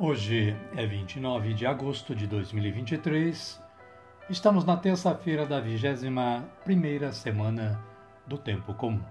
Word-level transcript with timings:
Hoje 0.00 0.56
é 0.76 0.86
29 0.86 1.54
de 1.54 1.66
agosto 1.66 2.14
de 2.14 2.24
2023. 2.28 3.60
Estamos 4.30 4.64
na 4.64 4.76
terça-feira 4.76 5.44
da 5.44 5.60
21ª 5.60 7.10
semana 7.10 7.84
do 8.24 8.38
tempo 8.38 8.72
comum. 8.74 9.02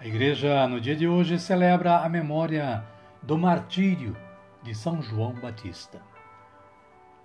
A 0.00 0.06
igreja 0.06 0.66
no 0.66 0.80
dia 0.80 0.96
de 0.96 1.06
hoje 1.06 1.38
celebra 1.38 1.98
a 1.98 2.08
memória 2.08 2.82
do 3.22 3.36
martírio 3.36 4.16
de 4.62 4.74
São 4.74 5.02
João 5.02 5.34
Batista. 5.34 6.00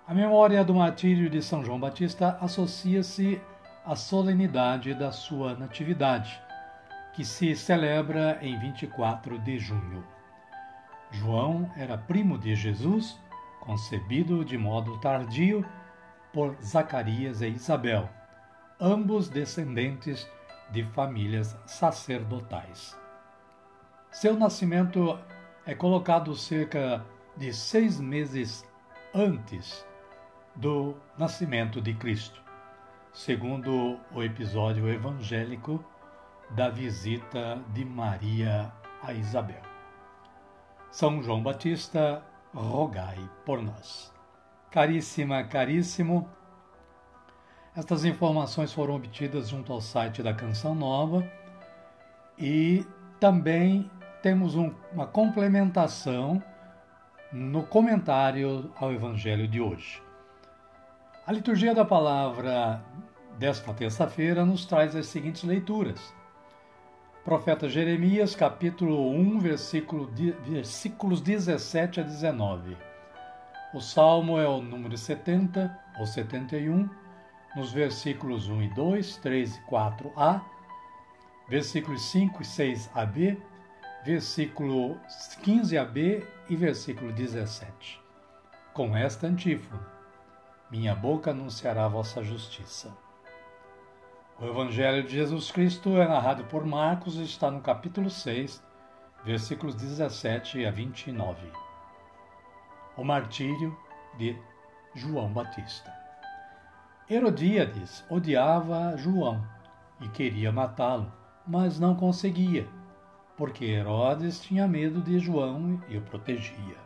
A 0.06 0.12
memória 0.12 0.62
do 0.62 0.74
martírio 0.74 1.30
de 1.30 1.40
São 1.40 1.64
João 1.64 1.80
Batista 1.80 2.36
associa-se 2.38 3.40
à 3.82 3.96
solenidade 3.96 4.92
da 4.92 5.10
sua 5.10 5.54
natividade, 5.54 6.38
que 7.14 7.24
se 7.24 7.56
celebra 7.56 8.38
em 8.42 8.58
24 8.58 9.38
de 9.38 9.58
junho. 9.58 10.17
João 11.18 11.70
era 11.76 11.98
primo 11.98 12.38
de 12.38 12.54
Jesus, 12.54 13.18
concebido 13.60 14.44
de 14.44 14.56
modo 14.56 14.98
tardio 14.98 15.64
por 16.32 16.56
Zacarias 16.62 17.42
e 17.42 17.48
Isabel, 17.48 18.08
ambos 18.80 19.28
descendentes 19.28 20.30
de 20.70 20.84
famílias 20.84 21.56
sacerdotais. 21.66 22.96
Seu 24.10 24.38
nascimento 24.38 25.18
é 25.66 25.74
colocado 25.74 26.34
cerca 26.36 27.04
de 27.36 27.52
seis 27.52 28.00
meses 28.00 28.64
antes 29.12 29.84
do 30.54 30.94
nascimento 31.16 31.80
de 31.80 31.94
Cristo, 31.94 32.40
segundo 33.12 33.98
o 34.14 34.22
episódio 34.22 34.88
evangélico 34.88 35.84
da 36.50 36.68
visita 36.68 37.60
de 37.74 37.84
Maria 37.84 38.72
a 39.02 39.12
Isabel. 39.12 39.67
São 40.90 41.22
João 41.22 41.42
Batista, 41.42 42.22
rogai 42.54 43.18
por 43.44 43.62
nós. 43.62 44.12
Caríssima, 44.70 45.44
caríssimo, 45.44 46.28
estas 47.78 48.04
informações 48.04 48.72
foram 48.72 48.96
obtidas 48.96 49.50
junto 49.50 49.72
ao 49.72 49.80
site 49.80 50.20
da 50.22 50.34
Canção 50.34 50.74
Nova 50.74 51.24
e 52.36 52.84
também 53.20 53.88
temos 54.20 54.56
um, 54.56 54.74
uma 54.92 55.06
complementação 55.06 56.42
no 57.32 57.62
comentário 57.62 58.72
ao 58.80 58.92
Evangelho 58.92 59.46
de 59.46 59.60
hoje. 59.60 60.02
A 61.24 61.30
liturgia 61.30 61.72
da 61.72 61.84
palavra 61.84 62.82
desta 63.38 63.72
terça-feira 63.72 64.44
nos 64.44 64.64
traz 64.64 64.96
as 64.96 65.06
seguintes 65.06 65.44
leituras. 65.44 66.12
Profeta 67.28 67.68
Jeremias, 67.68 68.34
capítulo 68.34 69.10
1, 69.10 69.38
versículo, 69.40 70.10
versículos 70.46 71.20
17 71.20 72.00
a 72.00 72.02
19. 72.02 72.74
O 73.74 73.82
salmo 73.82 74.40
é 74.40 74.48
o 74.48 74.62
número 74.62 74.96
70 74.96 75.78
ou 75.98 76.06
71, 76.06 76.88
nos 77.54 77.70
versículos 77.70 78.48
1 78.48 78.62
e 78.62 78.68
2, 78.70 79.16
3 79.18 79.56
e 79.56 79.60
4a, 79.70 80.40
versículos 81.50 82.00
5 82.10 82.40
e 82.40 82.46
6ab, 82.46 83.42
versículo 84.06 84.96
15ab 85.44 86.26
e 86.48 86.56
versículo 86.56 87.12
17. 87.12 88.00
Com 88.72 88.96
esta 88.96 89.26
antífona: 89.26 89.86
Minha 90.70 90.94
boca 90.94 91.32
anunciará 91.32 91.86
vossa 91.88 92.24
justiça. 92.24 92.90
O 94.40 94.46
Evangelho 94.46 95.02
de 95.02 95.16
Jesus 95.16 95.50
Cristo 95.50 96.00
é 96.00 96.06
narrado 96.06 96.44
por 96.44 96.64
Marcos 96.64 97.16
e 97.16 97.24
está 97.24 97.50
no 97.50 97.60
capítulo 97.60 98.08
6, 98.08 98.62
versículos 99.24 99.74
17 99.74 100.64
a 100.64 100.70
29. 100.70 101.50
O 102.96 103.02
martírio 103.02 103.76
de 104.16 104.38
João 104.94 105.32
Batista. 105.32 105.92
Herodíades 107.10 108.04
odiava 108.08 108.96
João 108.96 109.44
e 110.00 110.08
queria 110.08 110.52
matá-lo, 110.52 111.12
mas 111.44 111.80
não 111.80 111.96
conseguia, 111.96 112.68
porque 113.36 113.64
Herodes 113.64 114.38
tinha 114.38 114.68
medo 114.68 115.00
de 115.00 115.18
João 115.18 115.82
e 115.88 115.96
o 115.96 116.02
protegia. 116.02 116.76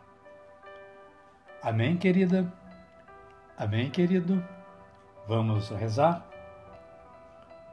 Amém, 1.61 1.97
querida? 1.97 2.51
Amém, 3.55 3.91
querido? 3.91 4.43
Vamos 5.27 5.69
rezar? 5.69 6.32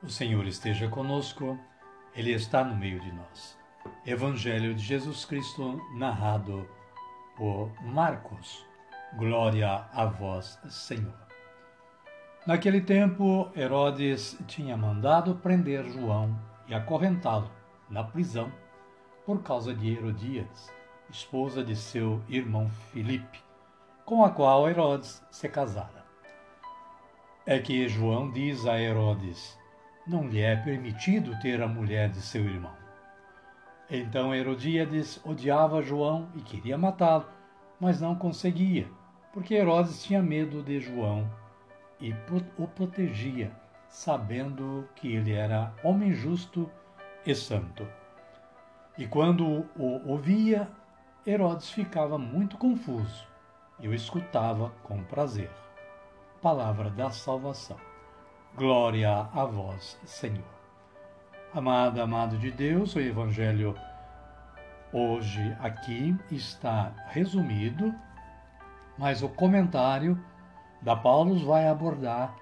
O 0.00 0.08
Senhor 0.08 0.46
esteja 0.46 0.88
conosco, 0.88 1.58
Ele 2.14 2.30
está 2.32 2.62
no 2.62 2.76
meio 2.76 3.00
de 3.00 3.10
nós. 3.10 3.58
Evangelho 4.06 4.72
de 4.72 4.80
Jesus 4.80 5.24
Cristo, 5.24 5.80
narrado 5.96 6.68
por 7.36 7.72
Marcos. 7.82 8.64
Glória 9.16 9.86
a 9.92 10.04
vós, 10.04 10.56
Senhor. 10.68 11.18
Naquele 12.46 12.80
tempo, 12.80 13.50
Herodes 13.56 14.38
tinha 14.46 14.76
mandado 14.76 15.34
prender 15.34 15.84
João 15.88 16.38
e 16.68 16.74
acorrentá-lo 16.74 17.50
na 17.90 18.04
prisão 18.04 18.52
por 19.26 19.42
causa 19.42 19.74
de 19.74 19.94
Herodíades, 19.94 20.72
esposa 21.10 21.64
de 21.64 21.74
seu 21.74 22.22
irmão 22.28 22.70
Filipe, 22.92 23.42
com 24.04 24.24
a 24.24 24.30
qual 24.30 24.68
Herodes 24.68 25.20
se 25.28 25.48
casara. 25.48 26.06
É 27.44 27.58
que 27.58 27.88
João 27.88 28.30
diz 28.30 28.64
a 28.64 28.80
Herodes: 28.80 29.57
não 30.08 30.26
lhe 30.26 30.40
é 30.40 30.56
permitido 30.56 31.38
ter 31.40 31.60
a 31.60 31.68
mulher 31.68 32.08
de 32.08 32.20
seu 32.20 32.44
irmão. 32.44 32.74
Então 33.90 34.34
Herodíades 34.34 35.20
odiava 35.24 35.82
João 35.82 36.28
e 36.34 36.40
queria 36.40 36.78
matá-lo, 36.78 37.26
mas 37.78 38.00
não 38.00 38.14
conseguia, 38.14 38.88
porque 39.32 39.54
Herodes 39.54 40.02
tinha 40.02 40.22
medo 40.22 40.62
de 40.62 40.80
João 40.80 41.30
e 42.00 42.14
o 42.58 42.66
protegia, 42.66 43.52
sabendo 43.88 44.88
que 44.94 45.14
ele 45.14 45.32
era 45.32 45.72
homem 45.82 46.12
justo 46.12 46.70
e 47.24 47.34
santo. 47.34 47.86
E 48.96 49.06
quando 49.06 49.66
o 49.76 50.08
ouvia, 50.08 50.68
Herodes 51.26 51.70
ficava 51.70 52.18
muito 52.18 52.56
confuso 52.56 53.26
e 53.80 53.88
o 53.88 53.94
escutava 53.94 54.70
com 54.82 55.02
prazer. 55.04 55.50
Palavra 56.40 56.90
da 56.90 57.10
salvação. 57.10 57.87
Glória 58.56 59.28
a 59.32 59.44
vós, 59.44 59.98
Senhor. 60.04 60.44
Amada, 61.54 62.02
amado 62.02 62.36
de 62.36 62.50
Deus, 62.50 62.94
o 62.94 63.00
Evangelho 63.00 63.76
hoje 64.92 65.56
aqui 65.60 66.16
está 66.30 66.92
resumido, 67.10 67.94
mas 68.98 69.22
o 69.22 69.28
comentário 69.28 70.20
da 70.82 70.96
Paulo 70.96 71.38
vai 71.46 71.68
abordar 71.68 72.34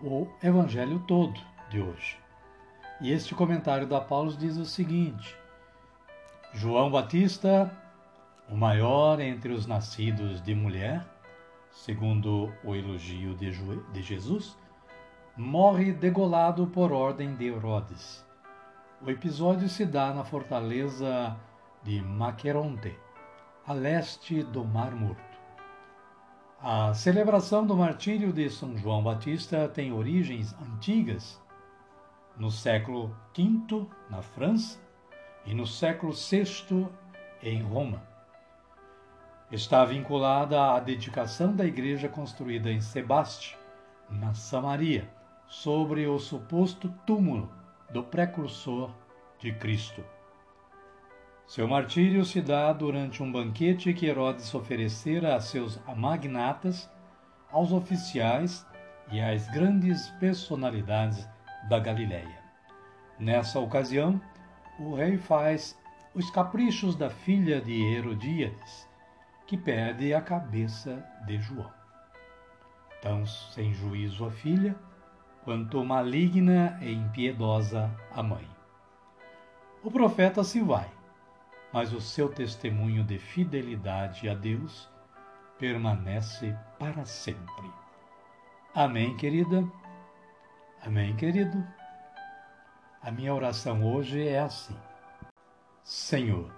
o 0.00 0.28
Evangelho 0.42 1.00
todo 1.00 1.40
de 1.68 1.80
hoje. 1.80 2.16
E 3.00 3.10
este 3.10 3.34
comentário 3.34 3.88
da 3.88 4.00
Paulo 4.00 4.36
diz 4.36 4.56
o 4.56 4.64
seguinte: 4.64 5.36
João 6.54 6.90
Batista, 6.90 7.70
o 8.48 8.56
maior 8.56 9.18
entre 9.20 9.52
os 9.52 9.66
nascidos 9.66 10.40
de 10.40 10.54
mulher, 10.54 11.04
segundo 11.72 12.52
o 12.62 12.74
elogio 12.74 13.34
de 13.34 14.02
Jesus, 14.02 14.56
morre 15.36 15.92
degolado 15.92 16.66
por 16.68 16.92
ordem 16.92 17.36
de 17.36 17.48
Herodes. 17.48 18.24
O 19.02 19.10
episódio 19.10 19.68
se 19.68 19.84
dá 19.84 20.14
na 20.14 20.24
fortaleza 20.24 21.36
de 21.82 22.00
Maqueronte, 22.00 22.98
a 23.66 23.74
leste 23.74 24.42
do 24.42 24.64
Mar 24.64 24.92
Morto. 24.92 25.20
A 26.58 26.94
celebração 26.94 27.66
do 27.66 27.76
martírio 27.76 28.32
de 28.32 28.48
São 28.48 28.78
João 28.78 29.02
Batista 29.02 29.68
tem 29.68 29.92
origens 29.92 30.56
antigas, 30.58 31.38
no 32.38 32.50
século 32.50 33.14
V 33.36 33.86
na 34.08 34.22
França 34.22 34.80
e 35.44 35.52
no 35.52 35.66
século 35.66 36.14
VI 36.14 36.88
em 37.42 37.62
Roma. 37.62 38.02
Está 39.52 39.84
vinculada 39.84 40.72
à 40.72 40.80
dedicação 40.80 41.54
da 41.54 41.66
igreja 41.66 42.08
construída 42.08 42.70
em 42.70 42.80
Sebaste, 42.80 43.56
na 44.08 44.32
Samaria, 44.32 45.14
sobre 45.48 46.06
o 46.06 46.18
suposto 46.18 46.88
túmulo 47.06 47.50
do 47.90 48.02
precursor 48.02 48.90
de 49.38 49.52
Cristo. 49.52 50.04
Seu 51.46 51.68
martírio 51.68 52.24
se 52.24 52.42
dá 52.42 52.72
durante 52.72 53.22
um 53.22 53.30
banquete 53.30 53.94
que 53.94 54.06
Herodes 54.06 54.52
oferecera 54.52 55.36
a 55.36 55.40
seus 55.40 55.78
magnatas, 55.96 56.90
aos 57.50 57.70
oficiais 57.70 58.66
e 59.12 59.20
às 59.20 59.48
grandes 59.50 60.08
personalidades 60.18 61.28
da 61.68 61.78
Galiléia. 61.78 62.42
Nessa 63.18 63.60
ocasião, 63.60 64.20
o 64.78 64.94
rei 64.94 65.16
faz 65.16 65.78
os 66.12 66.30
caprichos 66.30 66.96
da 66.96 67.08
filha 67.08 67.60
de 67.60 67.80
Herodíades, 67.94 68.88
que 69.46 69.56
perde 69.56 70.12
a 70.12 70.20
cabeça 70.20 71.04
de 71.26 71.38
João. 71.38 71.70
Tão 73.00 73.24
sem 73.24 73.72
juízo 73.72 74.26
a 74.26 74.30
filha, 74.30 74.74
quanto 75.46 75.84
maligna 75.84 76.76
e 76.82 76.92
impiedosa 76.92 77.88
a 78.12 78.20
mãe. 78.20 78.44
O 79.80 79.88
profeta 79.88 80.42
se 80.42 80.60
vai, 80.60 80.90
mas 81.72 81.92
o 81.92 82.00
seu 82.00 82.28
testemunho 82.28 83.04
de 83.04 83.16
fidelidade 83.16 84.28
a 84.28 84.34
Deus 84.34 84.90
permanece 85.56 86.52
para 86.80 87.04
sempre. 87.04 87.70
Amém, 88.74 89.16
querida? 89.16 89.64
Amém, 90.84 91.14
querido? 91.14 91.64
A 93.00 93.12
minha 93.12 93.32
oração 93.32 93.84
hoje 93.84 94.26
é 94.26 94.40
assim: 94.40 94.76
Senhor, 95.84 96.50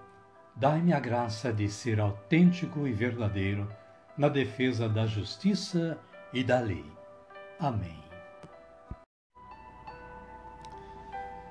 dai-me 0.55 0.93
a 0.93 0.99
graça 0.99 1.53
de 1.53 1.69
ser 1.69 1.99
autêntico 1.99 2.87
e 2.87 2.91
verdadeiro 2.91 3.71
na 4.17 4.29
defesa 4.29 4.89
da 4.89 5.05
justiça 5.05 5.95
e 6.33 6.43
da 6.43 6.59
lei. 6.59 6.91
Amém. 7.59 8.08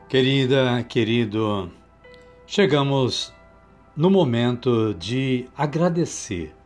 Querida, 0.08 0.82
querido, 0.84 1.70
chegamos 2.46 3.30
no 3.94 4.08
momento 4.08 4.94
de 4.94 5.46
agradecer. 5.54 6.56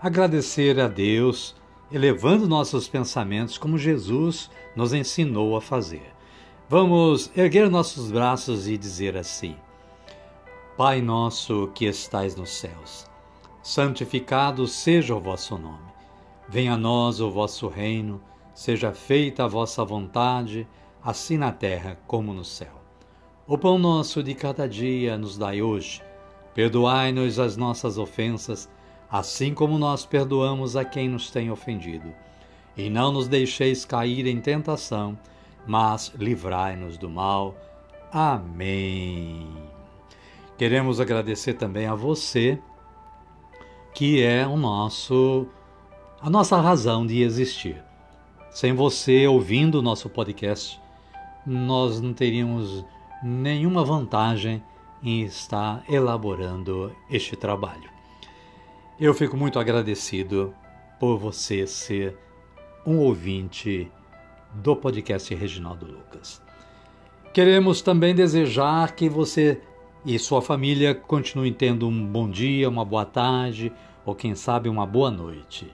Agradecer 0.00 0.80
a 0.80 0.88
Deus, 0.88 1.54
elevando 1.92 2.48
nossos 2.48 2.88
pensamentos 2.88 3.58
como 3.58 3.76
Jesus 3.76 4.50
nos 4.74 4.94
ensinou 4.94 5.54
a 5.58 5.60
fazer. 5.60 6.10
Vamos 6.70 7.30
erguer 7.36 7.68
nossos 7.68 8.10
braços 8.10 8.66
e 8.66 8.78
dizer 8.78 9.14
assim: 9.14 9.56
Pai 10.74 11.02
nosso 11.02 11.70
que 11.74 11.84
estais 11.84 12.34
nos 12.34 12.48
céus, 12.48 13.06
santificado 13.62 14.66
seja 14.66 15.14
o 15.14 15.20
vosso 15.20 15.58
nome. 15.58 15.92
Venha 16.48 16.72
a 16.72 16.78
nós 16.78 17.20
o 17.20 17.30
vosso 17.30 17.68
reino, 17.68 18.22
seja 18.54 18.90
feita 18.94 19.44
a 19.44 19.48
vossa 19.48 19.84
vontade, 19.84 20.66
assim 21.04 21.36
na 21.36 21.52
terra 21.52 21.98
como 22.06 22.32
no 22.32 22.42
céu. 22.42 22.85
O 23.48 23.56
pão 23.56 23.78
nosso 23.78 24.24
de 24.24 24.34
cada 24.34 24.68
dia 24.68 25.16
nos 25.16 25.38
dai 25.38 25.62
hoje. 25.62 26.02
Perdoai-nos 26.52 27.38
as 27.38 27.56
nossas 27.56 27.96
ofensas, 27.96 28.68
assim 29.08 29.54
como 29.54 29.78
nós 29.78 30.04
perdoamos 30.04 30.74
a 30.74 30.84
quem 30.84 31.08
nos 31.08 31.30
tem 31.30 31.48
ofendido. 31.48 32.12
E 32.76 32.90
não 32.90 33.12
nos 33.12 33.28
deixeis 33.28 33.84
cair 33.84 34.26
em 34.26 34.40
tentação, 34.40 35.16
mas 35.64 36.12
livrai-nos 36.18 36.98
do 36.98 37.08
mal. 37.08 37.54
Amém. 38.10 39.46
Queremos 40.58 41.00
agradecer 41.00 41.54
também 41.54 41.86
a 41.86 41.94
você, 41.94 42.58
que 43.94 44.24
é 44.24 44.44
o 44.44 44.56
nosso 44.56 45.46
a 46.20 46.28
nossa 46.28 46.60
razão 46.60 47.06
de 47.06 47.22
existir. 47.22 47.80
Sem 48.50 48.72
você 48.72 49.24
ouvindo 49.28 49.76
o 49.78 49.82
nosso 49.82 50.08
podcast, 50.08 50.80
nós 51.46 52.00
não 52.00 52.12
teríamos 52.12 52.84
nenhuma 53.22 53.84
vantagem 53.84 54.62
em 55.02 55.22
estar 55.22 55.84
elaborando 55.88 56.94
este 57.10 57.36
trabalho. 57.36 57.90
Eu 58.98 59.12
fico 59.14 59.36
muito 59.36 59.58
agradecido 59.58 60.54
por 60.98 61.18
você 61.18 61.66
ser 61.66 62.16
um 62.86 62.98
ouvinte 62.98 63.90
do 64.54 64.74
podcast 64.74 65.34
Reginaldo 65.34 65.86
Lucas. 65.86 66.42
Queremos 67.32 67.82
também 67.82 68.14
desejar 68.14 68.92
que 68.92 69.08
você 69.08 69.60
e 70.04 70.18
sua 70.18 70.40
família 70.40 70.94
continuem 70.94 71.52
tendo 71.52 71.86
um 71.86 72.06
bom 72.06 72.30
dia, 72.30 72.68
uma 72.68 72.84
boa 72.84 73.04
tarde 73.04 73.72
ou 74.04 74.14
quem 74.14 74.34
sabe 74.34 74.68
uma 74.68 74.86
boa 74.86 75.10
noite. 75.10 75.70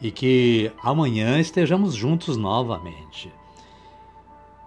E 0.00 0.10
que 0.10 0.72
amanhã 0.82 1.38
estejamos 1.38 1.94
juntos 1.94 2.36
novamente. 2.36 3.32